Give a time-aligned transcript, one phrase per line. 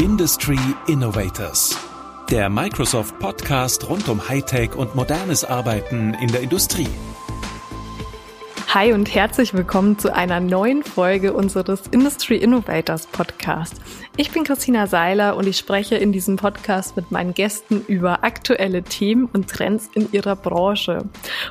[0.00, 1.76] Industry Innovators.
[2.30, 6.86] Der Microsoft Podcast rund um Hightech und modernes Arbeiten in der Industrie.
[8.68, 13.74] Hi und herzlich willkommen zu einer neuen Folge unseres Industry Innovators Podcast.
[14.16, 18.84] Ich bin Christina Seiler und ich spreche in diesem Podcast mit meinen Gästen über aktuelle
[18.84, 21.06] Themen und Trends in ihrer Branche.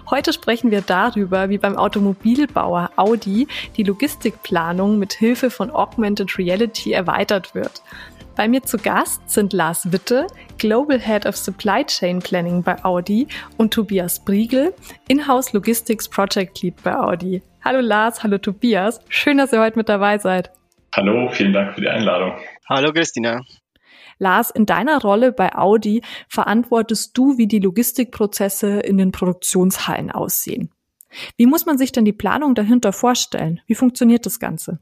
[0.09, 6.93] Heute sprechen wir darüber, wie beim Automobilbauer Audi die Logistikplanung mit Hilfe von Augmented Reality
[6.93, 7.81] erweitert wird.
[8.37, 10.27] Bei mir zu Gast sind Lars Witte,
[10.59, 13.27] Global Head of Supply Chain Planning bei Audi
[13.57, 14.75] und Tobias Briegel,
[15.07, 17.41] Inhouse Logistics Project Lead bei Audi.
[17.65, 19.01] Hallo Lars, hallo Tobias.
[19.09, 20.51] Schön, dass ihr heute mit dabei seid.
[20.95, 22.33] Hallo, vielen Dank für die Einladung.
[22.69, 23.41] Hallo Christina.
[24.19, 30.69] Lars, in deiner Rolle bei Audi verantwortest du, wie die Logistikprozesse in den Produktionshallen aussehen.
[31.37, 33.61] Wie muss man sich denn die Planung dahinter vorstellen?
[33.65, 34.77] Wie funktioniert das Ganze?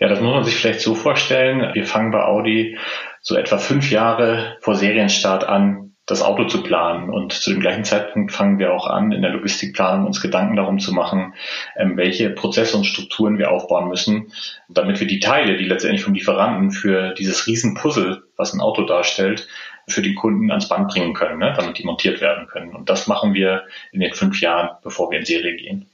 [0.00, 1.74] Ja, das muss man sich vielleicht so vorstellen.
[1.74, 2.78] Wir fangen bei Audi
[3.20, 7.10] so etwa fünf Jahre vor Serienstart an, das Auto zu planen.
[7.10, 10.78] Und zu dem gleichen Zeitpunkt fangen wir auch an, in der Logistikplanung uns Gedanken darum
[10.78, 11.34] zu machen,
[11.76, 14.32] ähm, welche Prozesse und Strukturen wir aufbauen müssen,
[14.68, 19.48] damit wir die Teile, die letztendlich vom Lieferanten für dieses Riesenpuzzle, was ein Auto darstellt,
[19.88, 22.74] für den Kunden ans Band bringen können, ne, damit die montiert werden können.
[22.74, 25.86] Und das machen wir in den fünf Jahren, bevor wir in Serie gehen.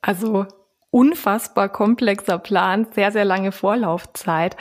[0.00, 0.46] Also
[0.92, 4.56] unfassbar komplexer Plan, sehr, sehr lange Vorlaufzeit.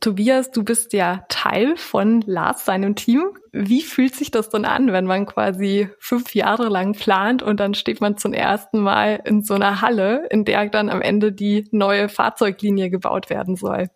[0.00, 3.36] Tobias, du bist ja Teil von Lars, seinem Team.
[3.52, 7.74] Wie fühlt sich das dann an, wenn man quasi fünf Jahre lang plant und dann
[7.74, 11.68] steht man zum ersten Mal in so einer Halle, in der dann am Ende die
[11.70, 13.90] neue Fahrzeuglinie gebaut werden soll?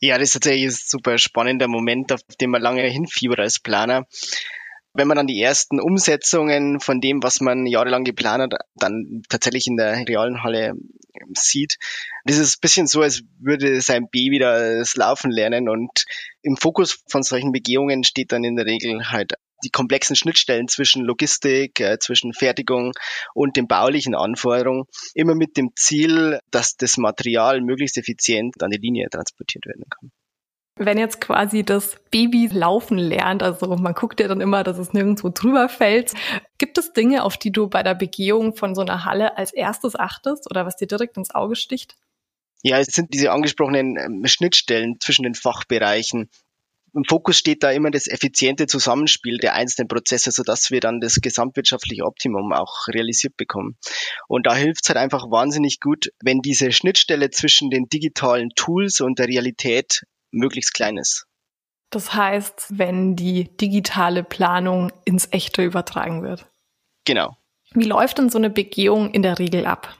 [0.00, 4.06] Ja, das ist tatsächlich ein super spannender Moment, auf den man lange hinfiebert als Planer
[4.94, 9.66] wenn man dann die ersten Umsetzungen von dem, was man jahrelang geplant hat, dann tatsächlich
[9.66, 11.78] in der realen Halle ähm, sieht,
[12.24, 16.04] das ist ein bisschen so, als würde sein Baby das Laufen lernen und
[16.42, 19.32] im Fokus von solchen Begehungen steht dann in der Regel halt
[19.64, 22.92] die komplexen Schnittstellen zwischen Logistik, äh, zwischen Fertigung
[23.34, 24.84] und den baulichen Anforderungen,
[25.14, 30.12] immer mit dem Ziel, dass das Material möglichst effizient an die Linie transportiert werden kann.
[30.76, 34.92] Wenn jetzt quasi das Baby laufen lernt, also man guckt ja dann immer, dass es
[34.92, 36.14] nirgendwo drüber fällt,
[36.58, 39.94] gibt es Dinge, auf die du bei der Begehung von so einer Halle als erstes
[39.94, 41.94] achtest oder was dir direkt ins Auge sticht?
[42.64, 46.28] Ja, es sind diese angesprochenen ähm, Schnittstellen zwischen den Fachbereichen.
[46.94, 51.16] Im Fokus steht da immer das effiziente Zusammenspiel der einzelnen Prozesse, sodass wir dann das
[51.20, 53.76] gesamtwirtschaftliche Optimum auch realisiert bekommen.
[54.28, 59.00] Und da hilft es halt einfach wahnsinnig gut, wenn diese Schnittstelle zwischen den digitalen Tools
[59.00, 61.26] und der Realität möglichst klein ist.
[61.90, 66.46] Das heißt, wenn die digitale Planung ins Echte übertragen wird.
[67.04, 67.36] Genau.
[67.72, 69.96] Wie läuft denn so eine Begehung in der Regel ab?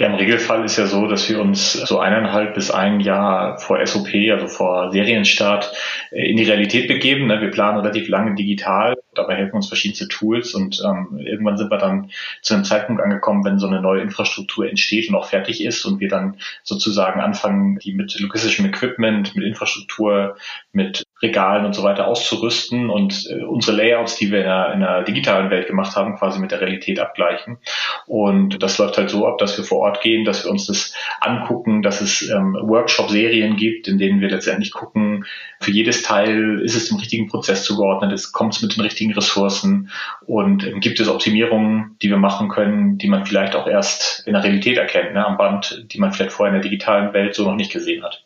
[0.00, 3.84] Ja, im Regelfall ist ja so, dass wir uns so eineinhalb bis ein Jahr vor
[3.86, 5.74] SOP, also vor Serienstart,
[6.10, 7.26] äh, in die Realität begeben.
[7.26, 7.42] Ne?
[7.42, 11.76] Wir planen relativ lange digital, dabei helfen uns verschiedenste Tools und ähm, irgendwann sind wir
[11.76, 12.10] dann
[12.40, 16.00] zu einem Zeitpunkt angekommen, wenn so eine neue Infrastruktur entsteht und auch fertig ist und
[16.00, 20.38] wir dann sozusagen anfangen, die mit logistischem Equipment, mit Infrastruktur,
[20.72, 24.80] mit Regalen und so weiter auszurüsten und äh, unsere Layouts, die wir in der, in
[24.80, 27.58] der digitalen Welt gemacht haben, quasi mit der Realität abgleichen.
[28.06, 30.94] Und das läuft halt so ab, dass wir vor Ort gehen, dass wir uns das
[31.20, 35.26] angucken, dass es ähm, Workshop-Serien gibt, in denen wir letztendlich gucken,
[35.60, 39.12] für jedes Teil ist es dem richtigen Prozess zugeordnet, es kommt es mit den richtigen
[39.12, 39.90] Ressourcen
[40.26, 44.32] und ähm, gibt es Optimierungen, die wir machen können, die man vielleicht auch erst in
[44.32, 47.44] der Realität erkennt, ne, am Band, die man vielleicht vorher in der digitalen Welt so
[47.44, 48.24] noch nicht gesehen hat.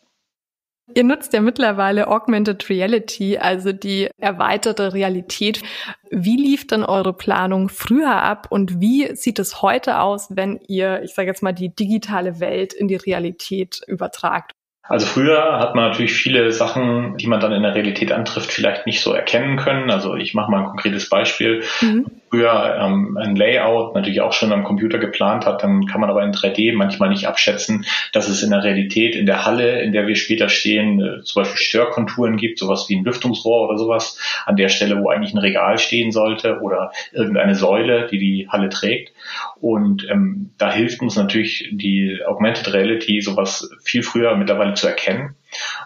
[0.93, 5.63] Ihr nutzt ja mittlerweile Augmented Reality, also die erweiterte Realität.
[6.11, 11.03] Wie lief denn eure Planung früher ab und wie sieht es heute aus, wenn ihr,
[11.03, 14.53] ich sage jetzt mal, die digitale Welt in die Realität übertragt?
[14.87, 18.85] Also früher hat man natürlich viele Sachen, die man dann in der Realität antrifft, vielleicht
[18.85, 19.91] nicht so erkennen können.
[19.91, 21.63] Also ich mache mal ein konkretes Beispiel.
[21.81, 22.05] Mhm.
[22.29, 26.23] Früher ähm, ein Layout natürlich auch schon am Computer geplant hat, dann kann man aber
[26.23, 30.07] in 3D manchmal nicht abschätzen, dass es in der Realität in der Halle, in der
[30.07, 34.57] wir später stehen, äh, zum Beispiel Störkonturen gibt, sowas wie ein Lüftungsrohr oder sowas, an
[34.57, 39.13] der Stelle, wo eigentlich ein Regal stehen sollte oder irgendeine Säule, die die Halle trägt.
[39.61, 45.35] Und ähm, da hilft uns natürlich die Augmented Reality, sowas viel früher mittlerweile zu erkennen.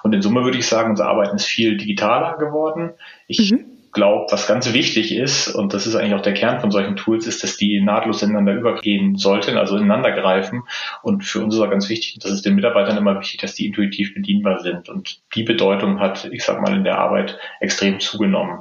[0.03, 2.91] Und in Summe würde ich sagen, unser Arbeiten ist viel digitaler geworden.
[3.27, 3.65] Ich mhm.
[3.93, 7.27] glaube, was ganz wichtig ist, und das ist eigentlich auch der Kern von solchen Tools,
[7.27, 10.63] ist, dass die nahtlos ineinander übergehen sollten, also ineinander greifen.
[11.03, 13.67] Und für uns ist auch ganz wichtig, das ist den Mitarbeitern immer wichtig, dass die
[13.67, 14.89] intuitiv bedienbar sind.
[14.89, 18.61] Und die Bedeutung hat, ich sag mal, in der Arbeit extrem zugenommen.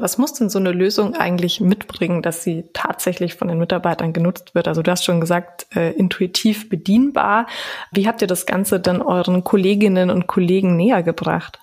[0.00, 4.54] Was muss denn so eine Lösung eigentlich mitbringen, dass sie tatsächlich von den Mitarbeitern genutzt
[4.54, 4.68] wird?
[4.68, 7.46] Also du hast schon gesagt, äh, intuitiv bedienbar.
[7.92, 11.58] Wie habt ihr das Ganze dann euren Kolleginnen und Kollegen näher gebracht?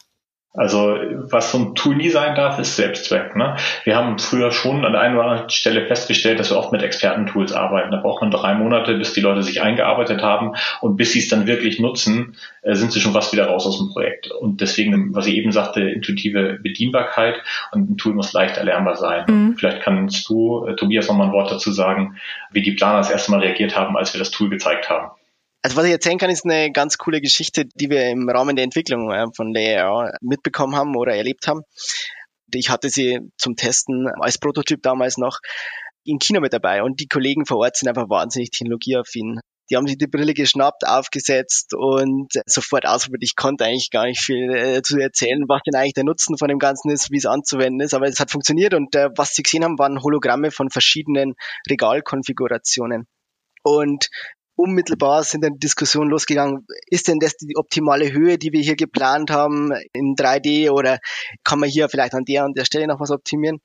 [0.57, 3.36] Also was so ein Tool nie sein darf, ist Selbstzweck.
[3.36, 3.56] Ne?
[3.83, 6.81] Wir haben früher schon an der einen oder anderen Stelle festgestellt, dass wir oft mit
[6.81, 7.92] Expertentools arbeiten.
[7.92, 11.30] Da braucht man drei Monate, bis die Leute sich eingearbeitet haben und bis sie es
[11.30, 14.31] dann wirklich nutzen, äh, sind sie schon fast wieder raus aus dem Projekt.
[14.31, 17.36] Und deswegen, was ich eben sagte, intuitive Bedienbarkeit
[17.71, 19.25] und ein Tool muss leicht erlernbar sein.
[19.27, 19.56] Mhm.
[19.57, 22.18] Vielleicht kannst du, äh, Tobias, nochmal ein Wort dazu sagen,
[22.51, 25.12] wie die Planer das erste Mal reagiert haben, als wir das Tool gezeigt haben.
[25.62, 28.63] Also was ich erzählen kann, ist eine ganz coole Geschichte, die wir im Rahmen der
[28.63, 31.62] Entwicklung von Layer mitbekommen haben oder erlebt haben.
[32.54, 35.39] Ich hatte sie zum Testen als Prototyp damals noch
[36.06, 39.39] in China mit dabei und die Kollegen vor Ort sind einfach wahnsinnig technologieaffin.
[39.69, 43.24] Die haben sich die Brille geschnappt, aufgesetzt und sofort ausprobiert.
[43.24, 46.48] Ich konnte eigentlich gar nicht viel äh, zu erzählen, was denn eigentlich der Nutzen von
[46.48, 47.94] dem Ganzen ist, wie es anzuwenden ist.
[47.94, 51.33] Aber es hat funktioniert und äh, was sie gesehen haben, waren Hologramme von verschiedenen
[51.69, 53.07] Regalkonfigurationen.
[53.63, 54.07] Und
[54.57, 59.31] unmittelbar sind dann Diskussionen losgegangen, ist denn das die optimale Höhe, die wir hier geplant
[59.31, 61.00] haben in 3D oder
[61.44, 63.59] kann man hier vielleicht an der und der Stelle noch was optimieren?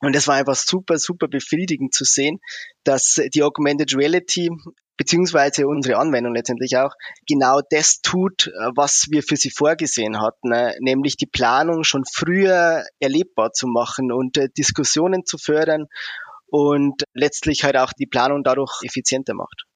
[0.00, 2.38] Und das war einfach super, super befriedigend zu sehen,
[2.84, 4.48] dass die Augmented Reality
[4.96, 6.92] beziehungsweise unsere Anwendung letztendlich auch
[7.26, 10.74] genau das tut, was wir für sie vorgesehen hatten, ne?
[10.80, 15.86] nämlich die Planung schon früher erlebbar zu machen und äh, Diskussionen zu fördern
[16.50, 19.67] und letztlich halt auch die Planung dadurch effizienter macht.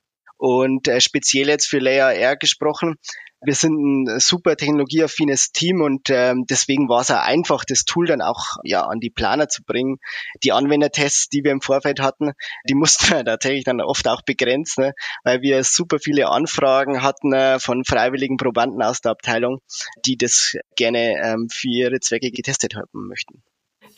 [0.42, 2.96] Und äh, speziell jetzt für Layer R gesprochen,
[3.42, 8.06] wir sind ein super technologieaffines Team und ähm, deswegen war es auch einfach, das Tool
[8.06, 9.98] dann auch ja an die Planer zu bringen.
[10.42, 12.32] Die Anwendertests, die wir im Vorfeld hatten,
[12.68, 17.32] die mussten wir tatsächlich dann oft auch begrenzen, ne, weil wir super viele Anfragen hatten
[17.32, 19.60] äh, von freiwilligen Probanden aus der Abteilung,
[20.04, 23.44] die das gerne ähm, für ihre Zwecke getestet haben möchten.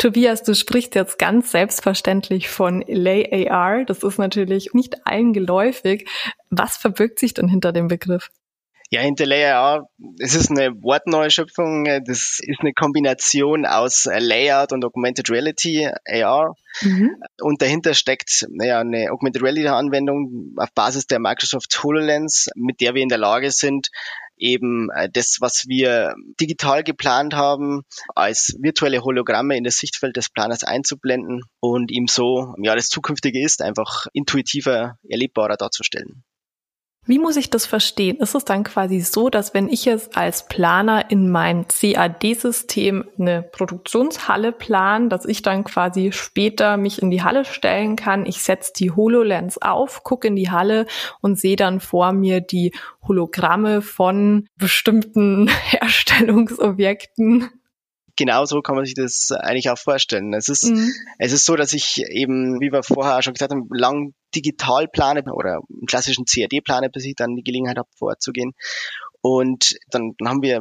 [0.05, 3.87] Tobias, du sprichst jetzt ganz selbstverständlich von Lay AR.
[3.87, 6.06] Das ist natürlich nicht allen geläufig.
[6.51, 8.29] Was verbirgt sich denn hinter dem Begriff?
[8.91, 11.85] Ja, hinter Layer es ist eine Wortneuschöpfung.
[12.05, 16.55] Das ist eine Kombination aus Layout und Augmented Reality, AR.
[16.83, 17.17] Mhm.
[17.41, 22.95] Und dahinter steckt ja, eine Augmented Reality Anwendung auf Basis der Microsoft HoloLens, mit der
[22.95, 23.89] wir in der Lage sind,
[24.37, 27.83] eben äh, das, was wir digital geplant haben,
[28.15, 33.43] als virtuelle Hologramme in das Sichtfeld des Planers einzublenden und ihm so, ja, das Zukünftige
[33.43, 36.25] ist, einfach intuitiver, erlebbarer darzustellen.
[37.06, 38.17] Wie muss ich das verstehen?
[38.17, 43.43] Ist es dann quasi so, dass wenn ich jetzt als Planer in mein CAD-System eine
[43.43, 48.73] Produktionshalle plan, dass ich dann quasi später mich in die Halle stellen kann, ich setze
[48.75, 50.87] die HoloLens auf, gucke in die Halle
[51.21, 52.73] und sehe dann vor mir die
[53.06, 57.51] Hologramme von bestimmten Herstellungsobjekten?
[58.17, 60.33] Genau so kann man sich das eigentlich auch vorstellen.
[60.35, 60.93] Es ist, mhm.
[61.19, 65.23] es ist so, dass ich eben, wie wir vorher schon gesagt haben, lang digital plane
[65.33, 68.53] oder im klassischen CAD-Planer, bis ich dann die Gelegenheit habe, vorzugehen.
[69.21, 70.61] Und dann, dann haben wir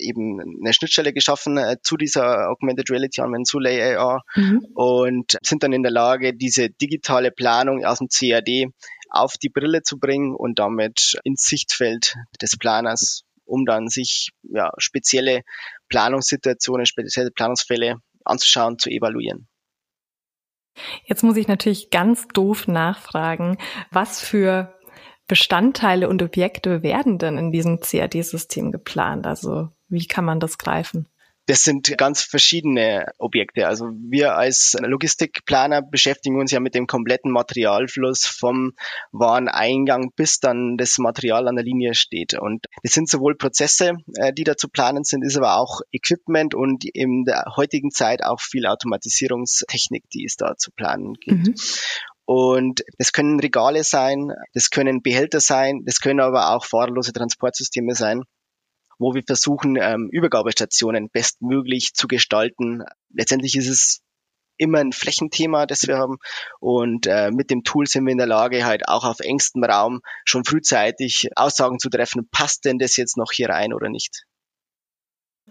[0.00, 4.66] eben eine Schnittstelle geschaffen äh, zu dieser Augmented Reality Anwendung, zu Lay AR mhm.
[4.74, 8.72] und sind dann in der Lage, diese digitale Planung aus dem CAD
[9.10, 14.70] auf die Brille zu bringen und damit ins Sichtfeld des Planers, um dann sich ja,
[14.78, 15.42] spezielle
[15.88, 19.48] Planungssituationen, spezielle Planungsfälle anzuschauen, zu evaluieren.
[21.04, 23.58] Jetzt muss ich natürlich ganz doof nachfragen,
[23.90, 24.78] was für
[25.26, 29.26] Bestandteile und Objekte werden denn in diesem CAD-System geplant?
[29.26, 31.06] Also wie kann man das greifen?
[31.48, 33.68] Das sind ganz verschiedene Objekte.
[33.68, 38.74] Also wir als Logistikplaner beschäftigen uns ja mit dem kompletten Materialfluss vom
[39.12, 42.38] Wareneingang bis dann das Material an der Linie steht.
[42.38, 46.54] Und es sind sowohl Prozesse, äh, die da zu planen sind, ist aber auch Equipment
[46.54, 51.46] und in der heutigen Zeit auch viel Automatisierungstechnik, die es da zu planen gibt.
[51.46, 51.54] Mhm.
[52.26, 57.94] Und das können Regale sein, das können Behälter sein, das können aber auch fahrerlose Transportsysteme
[57.94, 58.24] sein
[58.98, 62.82] wo wir versuchen, ähm, Übergabestationen bestmöglich zu gestalten.
[63.10, 64.00] Letztendlich ist es
[64.58, 66.18] immer ein Flächenthema, das wir haben.
[66.60, 70.00] Und äh, mit dem Tool sind wir in der Lage, halt auch auf engstem Raum
[70.24, 74.24] schon frühzeitig Aussagen zu treffen, passt denn das jetzt noch hier rein oder nicht.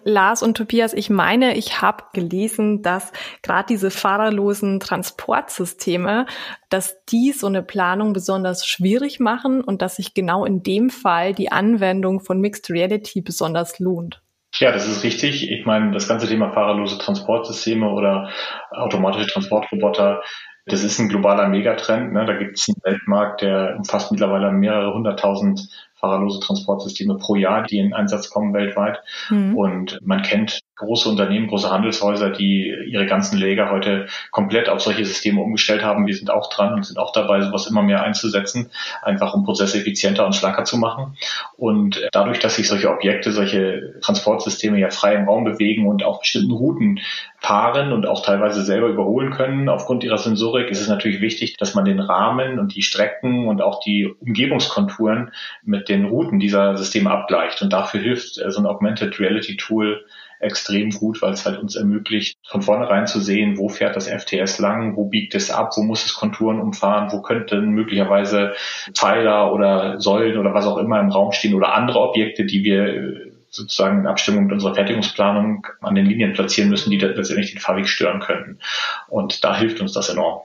[0.03, 3.11] Lars und Tobias, ich meine, ich habe gelesen, dass
[3.41, 6.25] gerade diese fahrerlosen Transportsysteme,
[6.69, 11.33] dass die so eine Planung besonders schwierig machen und dass sich genau in dem Fall
[11.33, 14.21] die Anwendung von Mixed Reality besonders lohnt.
[14.55, 15.51] Ja, das ist richtig.
[15.51, 18.29] Ich meine, das ganze Thema fahrerlose Transportsysteme oder
[18.71, 20.21] automatische Transportroboter
[20.67, 22.11] das ist ein globaler Megatrend.
[22.13, 22.25] Ne?
[22.25, 27.79] Da gibt es einen Weltmarkt, der umfasst mittlerweile mehrere hunderttausend fahrerlose Transportsysteme pro Jahr, die
[27.79, 28.99] in Einsatz kommen weltweit.
[29.29, 29.55] Mhm.
[29.55, 35.05] Und man kennt große Unternehmen, große Handelshäuser, die ihre ganzen Lager heute komplett auf solche
[35.05, 36.05] Systeme umgestellt haben.
[36.05, 38.69] Wir sind auch dran und sind auch dabei, sowas immer mehr einzusetzen,
[39.01, 41.17] einfach um Prozesse effizienter und schlanker zu machen.
[41.57, 46.19] Und dadurch, dass sich solche Objekte, solche Transportsysteme ja frei im Raum bewegen und auf
[46.19, 46.99] bestimmten Routen
[47.39, 51.73] fahren und auch teilweise selber überholen können aufgrund ihrer Sensorik, ist es natürlich wichtig, dass
[51.73, 55.31] man den Rahmen und die Strecken und auch die Umgebungskonturen
[55.63, 57.61] mit den Routen dieser Systeme abgleicht.
[57.61, 60.05] Und dafür hilft äh, so ein Augmented Reality Tool
[60.39, 64.59] extrem gut, weil es halt uns ermöglicht, von vornherein zu sehen, wo fährt das FTS
[64.59, 68.53] lang, wo biegt es ab, wo muss es Konturen umfahren, wo könnten möglicherweise
[68.93, 72.85] Pfeiler oder Säulen oder was auch immer im Raum stehen oder andere Objekte, die wir
[72.85, 77.59] äh, sozusagen in Abstimmung mit unserer Fertigungsplanung an den Linien platzieren müssen, die letztendlich den
[77.59, 78.59] Fahrweg stören könnten.
[79.07, 80.41] Und da hilft uns das enorm.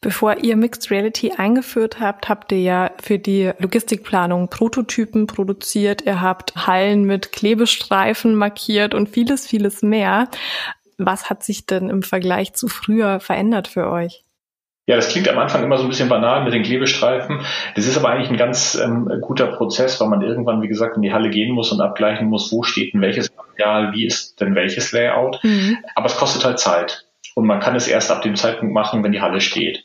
[0.00, 6.02] Bevor ihr Mixed Reality eingeführt habt, habt ihr ja für die Logistikplanung Prototypen produziert.
[6.02, 10.28] Ihr habt Hallen mit Klebestreifen markiert und vieles, vieles mehr.
[10.98, 14.24] Was hat sich denn im Vergleich zu früher verändert für euch?
[14.86, 17.40] Ja, das klingt am Anfang immer so ein bisschen banal mit den Klebestreifen.
[17.74, 21.02] Das ist aber eigentlich ein ganz ähm, guter Prozess, weil man irgendwann, wie gesagt, in
[21.02, 24.54] die Halle gehen muss und abgleichen muss, wo steht denn welches Material, wie ist denn
[24.54, 25.40] welches Layout.
[25.42, 25.78] Mhm.
[25.94, 27.04] Aber es kostet halt Zeit.
[27.34, 29.84] Und man kann es erst ab dem Zeitpunkt machen, wenn die Halle steht.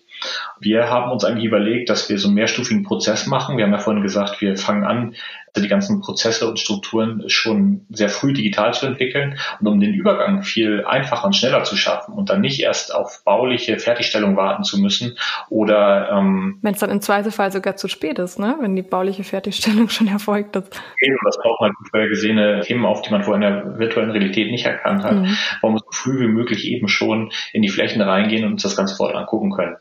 [0.60, 3.57] Wir haben uns eigentlich überlegt, dass wir so einen mehrstufigen Prozess machen.
[3.57, 5.15] Wir haben ja vorhin gesagt, wir fangen an,
[5.62, 10.41] die ganzen Prozesse und Strukturen schon sehr früh digital zu entwickeln und um den Übergang
[10.41, 14.79] viel einfacher und schneller zu schaffen und dann nicht erst auf bauliche Fertigstellung warten zu
[14.79, 15.17] müssen
[15.50, 18.57] oder ähm, wenn es dann im Zweifelfall sogar zu spät ist, ne?
[18.62, 20.67] wenn die bauliche Fertigstellung schon erfolgt ist.
[20.67, 24.50] Okay, das braucht man vorher gesehene Themen auf, die man vorher in der virtuellen Realität
[24.50, 25.15] nicht erkannt hat.
[25.15, 25.38] Mhm.
[25.62, 28.75] Man muss so früh wie möglich eben schon in die Flächen reingehen und uns das
[28.75, 29.75] Ganze vorher angucken können.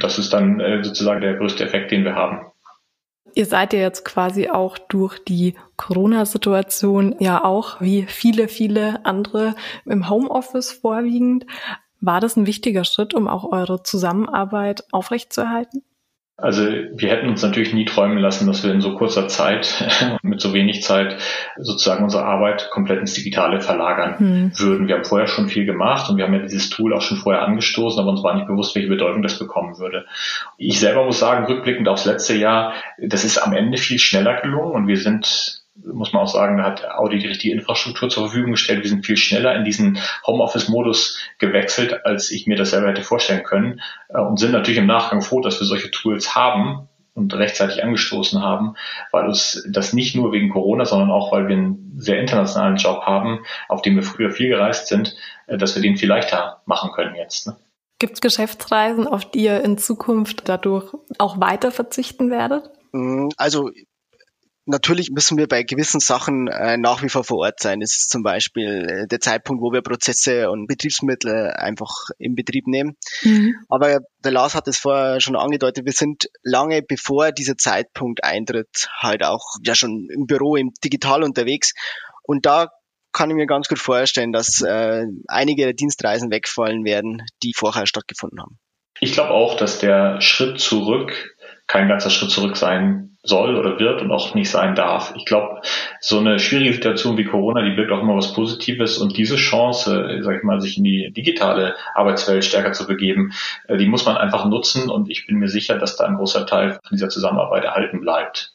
[0.00, 2.46] Das ist dann äh, sozusagen der größte Effekt, den wir haben.
[3.34, 9.54] Ihr seid ja jetzt quasi auch durch die Corona-Situation ja auch wie viele, viele andere
[9.86, 11.46] im Homeoffice vorwiegend.
[12.00, 15.82] War das ein wichtiger Schritt, um auch eure Zusammenarbeit aufrechtzuerhalten?
[16.42, 20.40] Also wir hätten uns natürlich nie träumen lassen, dass wir in so kurzer Zeit, mit
[20.40, 21.16] so wenig Zeit,
[21.56, 24.52] sozusagen unsere Arbeit komplett ins Digitale verlagern hm.
[24.58, 24.88] würden.
[24.88, 27.42] Wir haben vorher schon viel gemacht und wir haben ja dieses Tool auch schon vorher
[27.42, 30.04] angestoßen, aber uns war nicht bewusst, welche Bedeutung das bekommen würde.
[30.58, 34.72] Ich selber muss sagen, rückblickend aufs letzte Jahr, das ist am Ende viel schneller gelungen
[34.72, 38.52] und wir sind muss man auch sagen, da hat Audi die richtige Infrastruktur zur Verfügung
[38.52, 38.82] gestellt.
[38.82, 43.42] Wir sind viel schneller in diesen Homeoffice-Modus gewechselt, als ich mir das selber hätte vorstellen
[43.42, 47.82] können äh, und sind natürlich im Nachgang froh, dass wir solche Tools haben und rechtzeitig
[47.82, 48.74] angestoßen haben,
[49.10, 53.02] weil uns das nicht nur wegen Corona, sondern auch, weil wir einen sehr internationalen Job
[53.02, 55.14] haben, auf dem wir früher viel gereist sind,
[55.46, 57.46] äh, dass wir den viel leichter machen können jetzt.
[57.46, 57.56] Ne?
[57.98, 62.68] Gibt es Geschäftsreisen, auf die ihr in Zukunft dadurch auch weiter verzichten werdet?
[62.92, 63.70] Mm, also
[64.64, 67.82] Natürlich müssen wir bei gewissen Sachen äh, nach wie vor vor Ort sein.
[67.82, 72.68] Es ist zum Beispiel äh, der Zeitpunkt, wo wir Prozesse und Betriebsmittel einfach in Betrieb
[72.68, 72.96] nehmen.
[73.22, 73.54] Mhm.
[73.68, 78.88] Aber der Lars hat es vorher schon angedeutet, wir sind lange bevor dieser Zeitpunkt eintritt,
[79.00, 81.74] halt auch ja schon im Büro, im Digital unterwegs.
[82.22, 82.68] Und da
[83.10, 88.40] kann ich mir ganz gut vorstellen, dass äh, einige Dienstreisen wegfallen werden, die vorher stattgefunden
[88.40, 88.58] haben.
[89.00, 94.02] Ich glaube auch, dass der Schritt zurück kein ganzer Schritt zurück sein soll oder wird
[94.02, 95.14] und auch nicht sein darf.
[95.16, 95.60] Ich glaube,
[96.00, 100.18] so eine schwierige Situation wie Corona, die birgt auch immer was Positives und diese Chance,
[100.22, 103.32] sag ich mal, sich in die digitale Arbeitswelt stärker zu begeben,
[103.68, 106.46] äh, die muss man einfach nutzen und ich bin mir sicher, dass da ein großer
[106.46, 108.52] Teil von dieser Zusammenarbeit erhalten bleibt.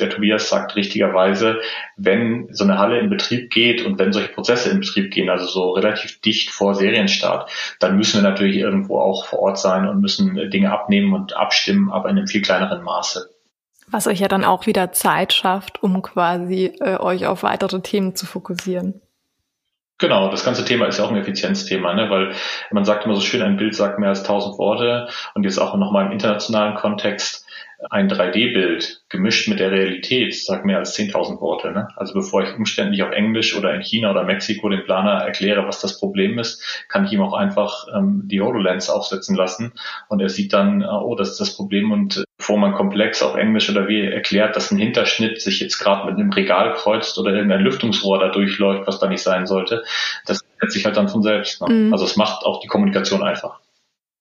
[0.00, 1.60] Der Tobias sagt richtigerweise,
[1.96, 5.46] wenn so eine Halle in Betrieb geht und wenn solche Prozesse in Betrieb gehen, also
[5.46, 7.50] so relativ dicht vor Serienstart,
[7.80, 11.90] dann müssen wir natürlich irgendwo auch vor Ort sein und müssen Dinge abnehmen und abstimmen,
[11.90, 13.28] aber in einem viel kleineren Maße.
[13.90, 18.14] Was euch ja dann auch wieder Zeit schafft, um quasi äh, euch auf weitere Themen
[18.14, 19.00] zu fokussieren.
[20.00, 22.08] Genau, das ganze Thema ist ja auch ein Effizienzthema, ne?
[22.08, 22.32] weil
[22.70, 25.74] man sagt immer so schön, ein Bild sagt mehr als tausend Worte und jetzt auch
[25.76, 27.47] nochmal im internationalen Kontext
[27.90, 31.70] ein 3D-Bild gemischt mit der Realität sagt mehr als 10.000 Worte.
[31.70, 31.88] Ne?
[31.96, 35.80] Also bevor ich umständlich auf Englisch oder in China oder Mexiko dem Planer erkläre, was
[35.80, 39.72] das Problem ist, kann ich ihm auch einfach ähm, die HoloLens aufsetzen lassen
[40.08, 43.36] und er sieht dann, äh, oh, das ist das Problem und bevor man komplex auf
[43.36, 47.32] Englisch oder wie erklärt, dass ein Hinterschnitt sich jetzt gerade mit einem Regal kreuzt oder
[47.32, 49.84] irgendein Lüftungsrohr da durchläuft, was da nicht sein sollte,
[50.26, 51.60] das setzt sich halt dann von selbst.
[51.62, 51.72] Ne?
[51.72, 51.92] Mhm.
[51.92, 53.60] Also es macht auch die Kommunikation einfach.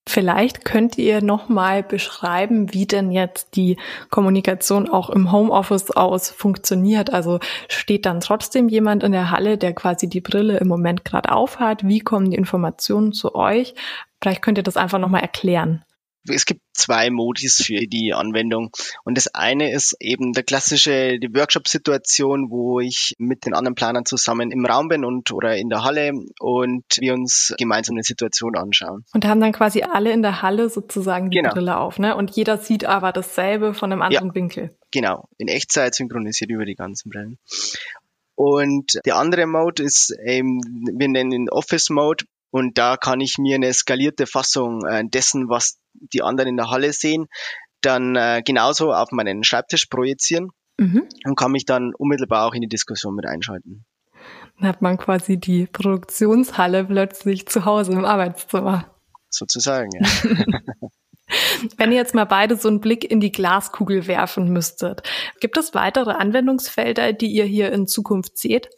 [0.08, 3.78] Vielleicht könnt ihr noch mal beschreiben, wie denn jetzt die
[4.10, 7.14] Kommunikation auch im Homeoffice aus funktioniert.
[7.14, 11.34] Also steht dann trotzdem jemand in der Halle, der quasi die Brille im Moment gerade
[11.34, 11.86] aufhat?
[11.86, 13.76] Wie kommen die Informationen zu euch?
[14.22, 15.84] Vielleicht könnt ihr das einfach noch mal erklären.
[16.30, 18.72] Es gibt zwei Modis für die Anwendung.
[19.04, 24.06] Und das eine ist eben der klassische die Workshop-Situation, wo ich mit den anderen Planern
[24.06, 28.56] zusammen im Raum bin und oder in der Halle und wir uns gemeinsam eine Situation
[28.56, 29.06] anschauen.
[29.14, 31.54] Und haben dann quasi alle in der Halle sozusagen die genau.
[31.54, 32.16] Brille auf, ne?
[32.16, 34.78] Und jeder sieht aber dasselbe von einem anderen ja, Winkel.
[34.92, 37.38] Genau, in Echtzeit synchronisiert über die ganzen Brillen.
[38.36, 42.26] Und der andere Mode ist eben, wir nennen ihn Office Mode.
[42.50, 46.70] Und da kann ich mir eine skalierte Fassung äh, dessen, was die anderen in der
[46.70, 47.28] Halle sehen,
[47.82, 51.08] dann äh, genauso auf meinen Schreibtisch projizieren mhm.
[51.26, 53.86] und kann mich dann unmittelbar auch in die Diskussion mit einschalten.
[54.60, 58.96] Dann hat man quasi die Produktionshalle plötzlich zu Hause im Arbeitszimmer.
[59.30, 60.08] Sozusagen, ja.
[61.78, 65.04] Wenn ihr jetzt mal beide so einen Blick in die Glaskugel werfen müsstet,
[65.42, 68.70] gibt es weitere Anwendungsfelder, die ihr hier in Zukunft seht?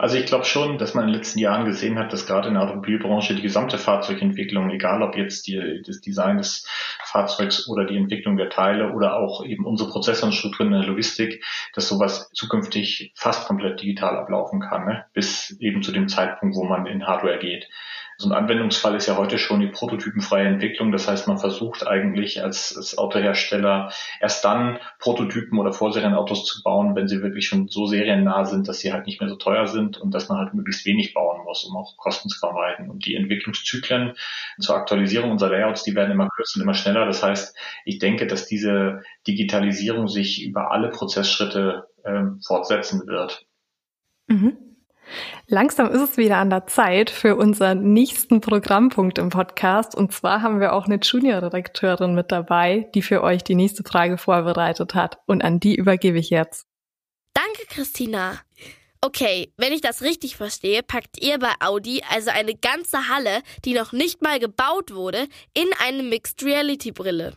[0.00, 2.54] Also ich glaube schon, dass man in den letzten Jahren gesehen hat, dass gerade in
[2.54, 6.64] der Automobilbranche die gesamte Fahrzeugentwicklung, egal ob jetzt die, das Design des
[7.02, 10.88] Fahrzeugs oder die Entwicklung der Teile oder auch eben unsere Prozesse und Strukturen in der
[10.88, 15.04] Logistik, dass sowas zukünftig fast komplett digital ablaufen kann, ne?
[15.14, 17.68] bis eben zu dem Zeitpunkt, wo man in Hardware geht.
[18.20, 20.90] So ein Anwendungsfall ist ja heute schon die prototypenfreie Entwicklung.
[20.90, 26.96] Das heißt, man versucht eigentlich als, als Autohersteller erst dann Prototypen oder Vorserienautos zu bauen,
[26.96, 29.98] wenn sie wirklich schon so seriennah sind, dass sie halt nicht mehr so teuer sind
[29.98, 32.90] und dass man halt möglichst wenig bauen muss, um auch Kosten zu vermeiden.
[32.90, 34.14] Und die Entwicklungszyklen
[34.58, 37.06] zur Aktualisierung unserer Layouts, die werden immer kürzer und immer schneller.
[37.06, 43.46] Das heißt, ich denke, dass diese Digitalisierung sich über alle Prozessschritte ähm, fortsetzen wird.
[44.26, 44.67] Mhm.
[45.46, 49.94] Langsam ist es wieder an der Zeit für unseren nächsten Programmpunkt im Podcast.
[49.94, 54.18] Und zwar haben wir auch eine Junior-Redakteurin mit dabei, die für euch die nächste Frage
[54.18, 55.18] vorbereitet hat.
[55.26, 56.66] Und an die übergebe ich jetzt.
[57.34, 58.40] Danke, Christina.
[59.00, 63.74] Okay, wenn ich das richtig verstehe, packt ihr bei Audi also eine ganze Halle, die
[63.74, 67.36] noch nicht mal gebaut wurde, in eine Mixed Reality Brille.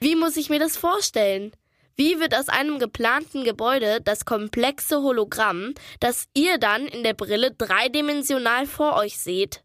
[0.00, 1.52] Wie muss ich mir das vorstellen?
[1.96, 7.52] Wie wird aus einem geplanten Gebäude das komplexe Hologramm, das ihr dann in der Brille
[7.52, 9.64] dreidimensional vor euch seht?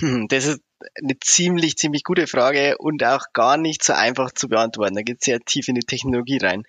[0.00, 0.60] Hm, das ist
[1.02, 4.94] eine ziemlich, ziemlich gute Frage und auch gar nicht so einfach zu beantworten.
[4.94, 6.62] Da geht es sehr tief in die Technologie rein.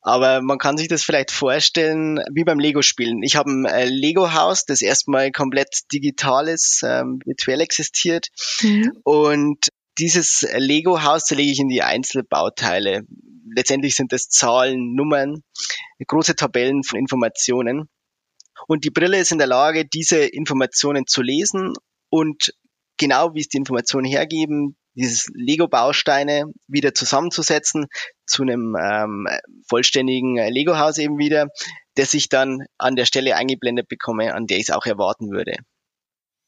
[0.00, 3.22] Aber man kann sich das vielleicht vorstellen wie beim Lego-Spielen.
[3.22, 8.28] Ich habe ein äh, Lego-Haus, das erstmal komplett digital ist, ähm, virtuell existiert.
[8.62, 8.98] Mhm.
[9.04, 13.04] Und dieses Lego-Haus zerlege ich in die Einzelbauteile
[13.54, 15.42] letztendlich sind es Zahlen, Nummern,
[16.06, 17.88] große Tabellen von Informationen.
[18.66, 21.74] Und die Brille ist in der Lage, diese Informationen zu lesen
[22.10, 22.54] und
[22.96, 27.86] genau wie es die Informationen hergeben, dieses Lego-Bausteine wieder zusammenzusetzen
[28.26, 29.26] zu einem ähm,
[29.68, 31.48] vollständigen Lego-Haus eben wieder,
[31.94, 35.56] das ich dann an der Stelle eingeblendet bekomme, an der ich es auch erwarten würde.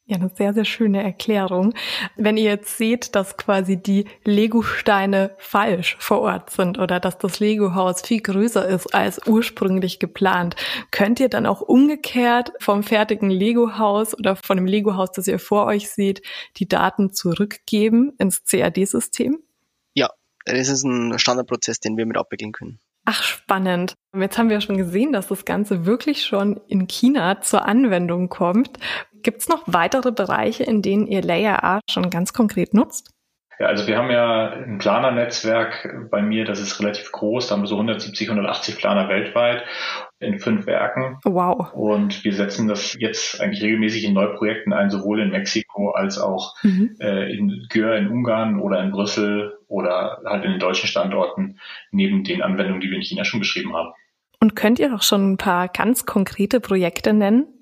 [0.07, 1.73] Ja, eine sehr, sehr schöne Erklärung.
[2.17, 7.41] Wenn ihr jetzt seht, dass quasi die Lego-Steine falsch vor Ort sind oder dass das
[7.41, 10.57] Lego-Haus viel größer ist als ursprünglich geplant,
[10.91, 15.65] könnt ihr dann auch umgekehrt vom fertigen Lego-Haus oder von dem Lego-Haus, das ihr vor
[15.65, 16.21] euch seht,
[16.59, 19.39] die Daten zurückgeben ins CAD-System?
[19.95, 20.11] Ja,
[20.45, 22.79] das ist ein Standardprozess, den wir mit abwickeln können.
[23.07, 23.95] Ach, spannend.
[24.15, 28.79] Jetzt haben wir schon gesehen, dass das Ganze wirklich schon in China zur Anwendung kommt.
[29.25, 33.11] Gibt es noch weitere Bereiche, in denen ihr Layer A schon ganz konkret nutzt?
[33.59, 37.47] Ja, also wir haben ja ein Planernetzwerk bei mir, das ist relativ groß.
[37.47, 39.63] Da haben wir so 170, 180 Planer weltweit
[40.19, 41.19] in fünf Werken.
[41.25, 41.73] Wow.
[41.73, 46.55] Und wir setzen das jetzt eigentlich regelmäßig in Neuprojekten ein, sowohl in Mexiko als auch
[46.63, 46.97] mhm.
[47.01, 51.61] äh, in Gür in Ungarn oder in Brüssel oder halt in den deutschen Standorten,
[51.93, 53.93] neben den Anwendungen, die wir in China schon beschrieben haben.
[54.41, 57.54] Und könnt ihr auch schon ein paar ganz konkrete Projekte nennen?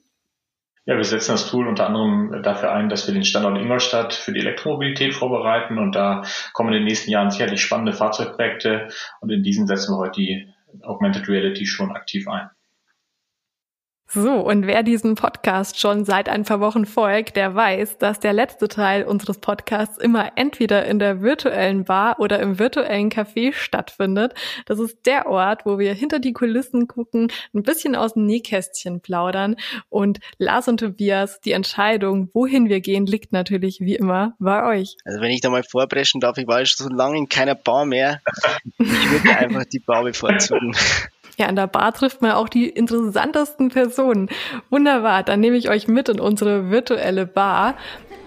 [0.84, 4.32] Ja, wir setzen das Tool unter anderem dafür ein, dass wir den Standort Ingolstadt für
[4.32, 8.88] die Elektromobilität vorbereiten und da kommen in den nächsten Jahren sicherlich spannende Fahrzeugprojekte
[9.20, 10.48] und in diesen setzen wir heute die
[10.82, 12.50] Augmented Reality schon aktiv ein.
[14.14, 18.34] So, und wer diesen Podcast schon seit ein paar Wochen folgt, der weiß, dass der
[18.34, 24.34] letzte Teil unseres Podcasts immer entweder in der virtuellen Bar oder im virtuellen Café stattfindet.
[24.66, 29.00] Das ist der Ort, wo wir hinter die Kulissen gucken, ein bisschen aus dem Nähkästchen
[29.00, 29.56] plaudern.
[29.88, 34.98] Und Lars und Tobias, die Entscheidung, wohin wir gehen, liegt natürlich wie immer bei euch.
[35.06, 37.86] Also wenn ich da mal vorbrechen darf, ich war schon so lange in keiner Bar
[37.86, 38.20] mehr.
[38.78, 40.76] Ich würde einfach die Bar bevorzugen.
[41.42, 44.28] Ja, an der Bar trifft man auch die interessantesten Personen.
[44.70, 47.74] Wunderbar, dann nehme ich euch mit in unsere virtuelle Bar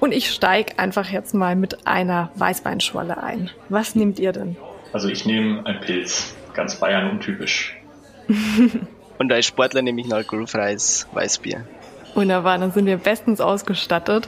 [0.01, 3.51] und ich steige einfach jetzt mal mit einer Weißweinschwolle ein.
[3.69, 4.57] Was nehmt ihr denn?
[4.91, 7.77] Also ich nehme ein Pilz, ganz Bayern untypisch.
[9.17, 11.65] und als Sportler nehme ich ein alkoholfreies Weißbier.
[12.15, 14.27] Wunderbar, dann sind wir bestens ausgestattet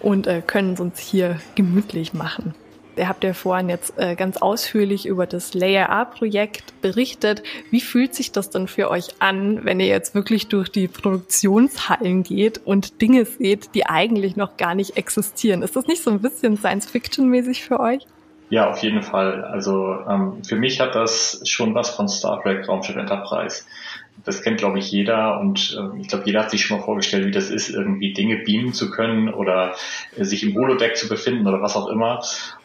[0.00, 2.56] und äh, können es uns hier gemütlich machen.
[2.96, 7.42] Ihr habt ja vorhin jetzt äh, ganz ausführlich über das Layer A-Projekt berichtet.
[7.70, 12.22] Wie fühlt sich das denn für euch an, wenn ihr jetzt wirklich durch die Produktionshallen
[12.22, 15.62] geht und Dinge seht, die eigentlich noch gar nicht existieren?
[15.62, 18.06] Ist das nicht so ein bisschen Science-Fiction-mäßig für euch?
[18.50, 19.42] Ja, auf jeden Fall.
[19.44, 23.64] Also ähm, für mich hat das schon was von Star Trek Raumschiff Enterprise.
[24.24, 27.26] Das kennt, glaube ich, jeder und äh, ich glaube, jeder hat sich schon mal vorgestellt,
[27.26, 29.74] wie das ist, irgendwie Dinge beamen zu können oder
[30.16, 32.22] äh, sich im Holodeck zu befinden oder was auch immer.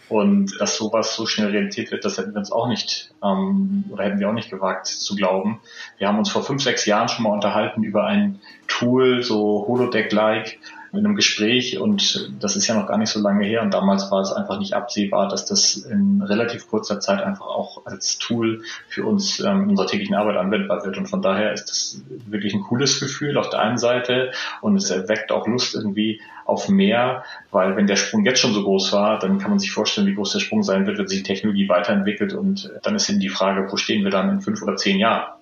[0.09, 4.05] Und dass sowas so schnell Realität wird, das hätten wir uns auch nicht, ähm, oder
[4.05, 5.61] hätten wir auch nicht gewagt zu glauben.
[5.99, 10.59] Wir haben uns vor fünf, sechs Jahren schon mal unterhalten über ein Tool, so Holodeck-like,
[10.91, 14.09] in einem Gespräch und das ist ja noch gar nicht so lange her und damals
[14.11, 18.63] war es einfach nicht absehbar, dass das in relativ kurzer Zeit einfach auch als Tool
[18.87, 22.53] für uns ähm, in unserer täglichen Arbeit anwendbar wird und von daher ist das wirklich
[22.53, 27.23] ein cooles Gefühl auf der einen Seite und es erweckt auch Lust irgendwie auf mehr,
[27.51, 30.15] weil wenn der Sprung jetzt schon so groß war, dann kann man sich vorstellen, wie
[30.15, 33.29] groß der Sprung sein wird, wenn sich die Technologie weiterentwickelt und dann ist eben die
[33.29, 35.33] Frage, wo stehen wir dann in fünf oder zehn Jahren?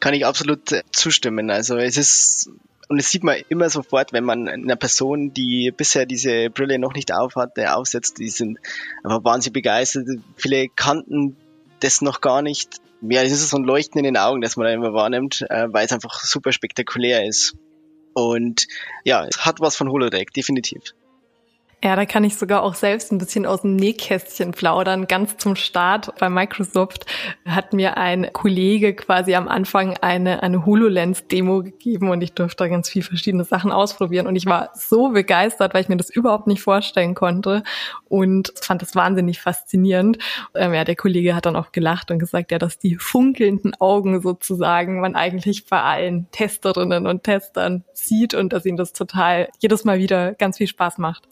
[0.00, 1.50] Kann ich absolut zustimmen.
[1.50, 2.50] Also es ist
[2.92, 6.92] und das sieht man immer sofort, wenn man einer Person, die bisher diese Brille noch
[6.92, 8.58] nicht aufhatte, aufsetzt, die sind
[9.02, 10.06] einfach wahnsinnig begeistert.
[10.36, 11.38] Viele kannten
[11.80, 12.82] das noch gar nicht.
[13.00, 15.68] Ja, das ist so ein Leuchten in den Augen, das man da immer wahrnimmt, äh,
[15.70, 17.54] weil es einfach super spektakulär ist.
[18.12, 18.66] Und
[19.04, 20.82] ja, es hat was von Holodeck, definitiv.
[21.84, 25.08] Ja, da kann ich sogar auch selbst ein bisschen aus dem Nähkästchen plaudern.
[25.08, 27.06] Ganz zum Start bei Microsoft
[27.44, 32.68] hat mir ein Kollege quasi am Anfang eine, eine HoloLens-Demo gegeben und ich durfte da
[32.68, 36.46] ganz viel verschiedene Sachen ausprobieren und ich war so begeistert, weil ich mir das überhaupt
[36.46, 37.64] nicht vorstellen konnte
[38.08, 40.18] und fand das wahnsinnig faszinierend.
[40.54, 44.22] Ähm, ja, der Kollege hat dann auch gelacht und gesagt, ja, dass die funkelnden Augen
[44.22, 49.82] sozusagen man eigentlich bei allen Testerinnen und Testern sieht und dass ihnen das total jedes
[49.82, 51.31] Mal wieder ganz viel Spaß macht.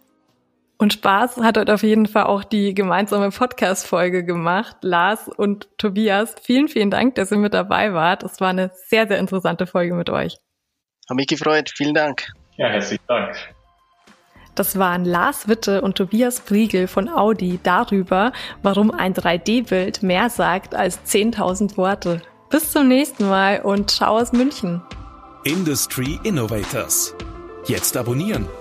[0.81, 4.77] Und Spaß hat heute auf jeden Fall auch die gemeinsame Podcast-Folge gemacht.
[4.81, 8.23] Lars und Tobias, vielen, vielen Dank, dass ihr mit dabei wart.
[8.23, 10.39] Es war eine sehr, sehr interessante Folge mit euch.
[11.07, 11.71] Hat mich gefreut.
[11.77, 12.33] Vielen Dank.
[12.57, 13.37] Ja, herzlichen Dank.
[14.55, 20.75] Das waren Lars Witte und Tobias Briegel von Audi darüber, warum ein 3D-Bild mehr sagt
[20.75, 22.23] als 10.000 Worte.
[22.49, 24.81] Bis zum nächsten Mal und ciao aus München.
[25.45, 27.15] Industry Innovators.
[27.67, 28.49] Jetzt abonnieren